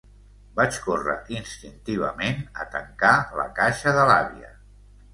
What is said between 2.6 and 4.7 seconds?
a tancar la caixa de l'àvia.